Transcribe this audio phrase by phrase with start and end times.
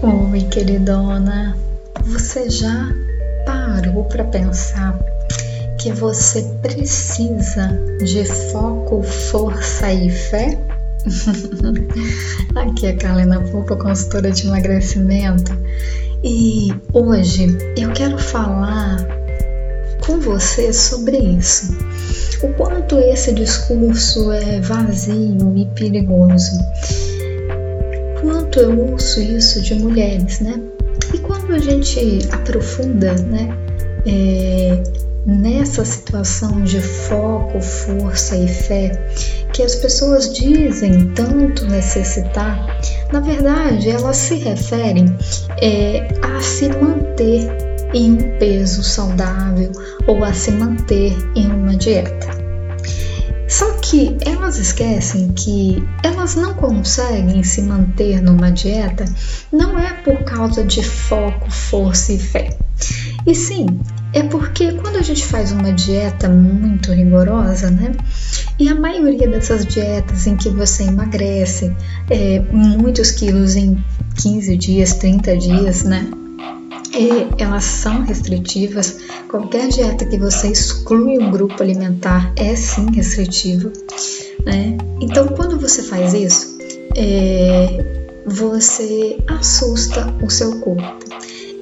[0.00, 1.56] Oi, queridona.
[2.04, 2.88] Você já
[3.44, 4.96] parou para pensar
[5.76, 10.56] que você precisa de foco, força e fé?
[12.54, 15.52] Aqui é a Kalena Pupa, consultora de emagrecimento,
[16.22, 19.04] e hoje eu quero falar
[20.06, 21.76] com você sobre isso.
[22.44, 26.56] O quanto esse discurso é vazio e perigoso.
[28.20, 30.60] Quanto eu ouço isso de mulheres, né?
[31.14, 33.48] E quando a gente aprofunda, né?
[34.06, 34.82] É,
[35.26, 38.90] nessa situação de foco, força e fé
[39.52, 42.80] que as pessoas dizem tanto necessitar,
[43.12, 45.06] na verdade elas se referem
[45.60, 47.48] é, a se manter
[47.92, 49.70] em um peso saudável
[50.06, 52.37] ou a se manter em uma dieta.
[53.48, 59.06] Só que elas esquecem que elas não conseguem se manter numa dieta
[59.50, 62.58] não é por causa de foco, força e fé.
[63.26, 63.66] E sim,
[64.12, 67.92] é porque quando a gente faz uma dieta muito rigorosa, né?
[68.58, 71.74] E a maioria dessas dietas em que você emagrece
[72.10, 73.82] é, muitos quilos em
[74.16, 76.06] 15 dias, 30 dias, né?
[76.98, 78.98] É, elas são restritivas.
[79.30, 83.72] Qualquer dieta que você exclui um grupo alimentar é sim restritiva.
[84.44, 84.76] Né?
[85.00, 86.58] Então, quando você faz isso,
[86.96, 90.98] é, você assusta o seu corpo.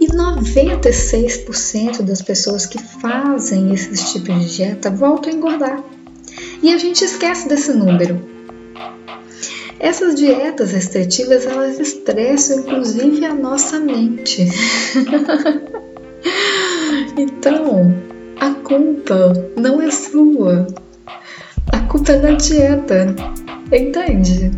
[0.01, 5.84] E 96% das pessoas que fazem esses tipos de dieta voltam a engordar.
[6.62, 8.36] E a gente esquece desse número.
[9.79, 14.49] Essas dietas restritivas, elas estressam inclusive a nossa mente.
[17.17, 17.95] então,
[18.41, 20.67] a culpa não é sua.
[21.73, 23.15] A culpa é da dieta.
[23.71, 24.51] Entende?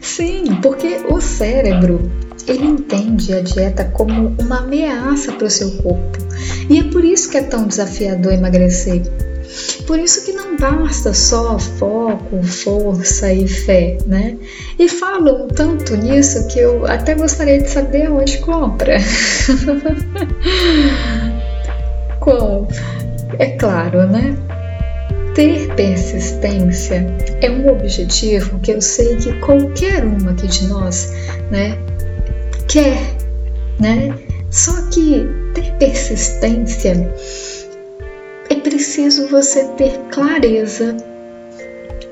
[0.00, 2.10] Sim, porque o cérebro
[2.46, 6.18] ele entende a dieta como uma ameaça para o seu corpo.
[6.70, 9.02] E é por isso que é tão desafiador emagrecer.
[9.88, 14.36] Por isso que não basta só foco, força e fé, né?
[14.78, 18.98] E falam tanto nisso que eu até gostaria de saber onde compra.
[22.20, 22.68] Qual?
[23.38, 24.36] É claro, né?
[25.34, 27.06] Ter persistência
[27.40, 31.14] é um objetivo que eu sei que qualquer uma aqui de nós,
[31.50, 31.78] né,
[32.68, 33.00] quer,
[33.80, 34.14] né?
[34.50, 37.10] Só que ter persistência
[38.98, 40.96] preciso você ter clareza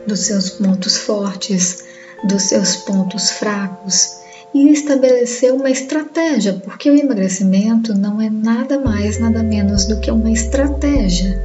[0.07, 1.85] dos seus pontos fortes,
[2.29, 4.19] dos seus pontos fracos
[4.55, 10.13] e estabelecer uma estratégia, porque o emagrecimento não é nada mais, nada menos do que
[10.13, 11.37] uma estratégia,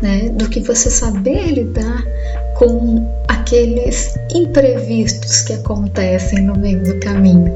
[0.00, 0.30] né?
[0.30, 2.02] Do que você saber lidar
[2.56, 7.52] com aqueles imprevistos que acontecem no meio do caminho.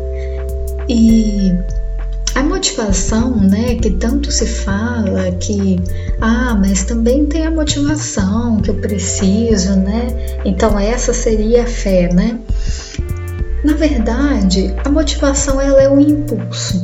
[0.86, 1.54] E
[2.40, 5.78] a motivação, né, que tanto se fala que
[6.22, 10.38] ah, mas também tem a motivação que eu preciso, né?
[10.42, 12.38] Então essa seria a fé, né?
[13.62, 16.82] Na verdade, a motivação ela é um impulso.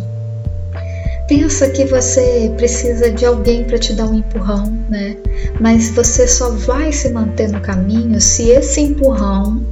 [1.27, 5.17] Pensa que você precisa de alguém para te dar um empurrão, né?
[5.59, 9.65] Mas você só vai se manter no caminho se esse empurrão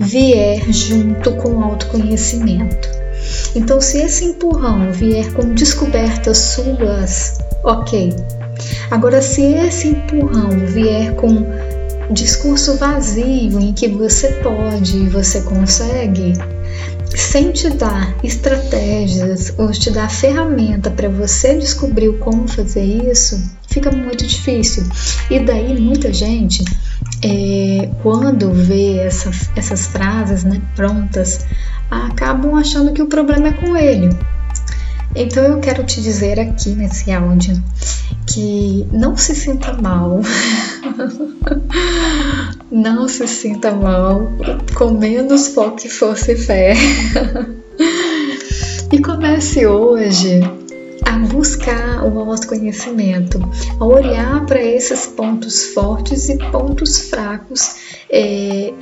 [0.00, 3.01] vier junto com o autoconhecimento.
[3.54, 8.14] Então, se esse empurrão vier com descobertas suas, ok.
[8.90, 11.46] Agora, se esse empurrão vier com
[12.10, 16.34] discurso vazio em que você pode e você consegue,
[17.16, 23.90] sem te dar estratégias ou te dar ferramenta para você descobrir como fazer isso, fica
[23.90, 24.84] muito difícil.
[25.30, 26.64] E daí muita gente,
[27.22, 31.46] é, quando vê essa, essas frases né, prontas,
[31.92, 34.08] acabam achando que o problema é com ele.
[35.14, 37.62] Então eu quero te dizer aqui nesse áudio
[38.26, 40.22] que não se sinta mal,
[42.70, 44.32] não se sinta mal,
[44.74, 46.72] com menos foco que fosse fé.
[48.90, 50.40] e comece hoje
[51.04, 53.38] a buscar o autoconhecimento,
[53.78, 57.76] a olhar para esses pontos fortes e pontos fracos
[58.08, 58.72] é,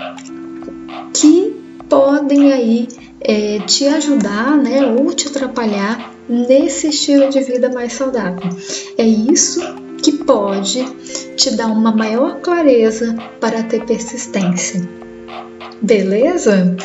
[1.12, 1.56] que
[1.88, 8.50] podem aí é, te ajudar, né, ou te atrapalhar nesse estilo de vida mais saudável.
[8.96, 9.60] É isso
[10.02, 10.84] que pode
[11.36, 14.88] te dar uma maior clareza para ter persistência.
[15.82, 16.76] Beleza?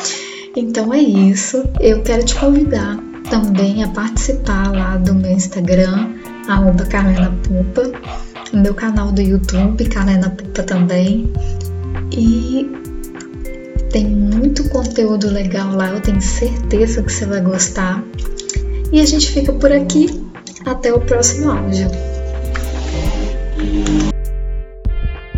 [0.54, 1.62] Então é isso.
[1.80, 2.98] Eu quero te convidar
[3.30, 6.14] também a participar lá do meu Instagram,
[6.48, 7.92] arroba Carlena Pupa,
[8.52, 11.30] meu canal do YouTube, Carlena Pupa também.
[12.12, 12.70] E
[13.96, 18.04] tem muito conteúdo legal lá, eu tenho certeza que você vai gostar.
[18.92, 20.22] E a gente fica por aqui.
[20.66, 21.88] Até o próximo áudio.